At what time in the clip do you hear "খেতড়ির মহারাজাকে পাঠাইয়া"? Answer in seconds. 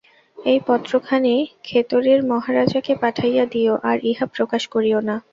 1.63-3.45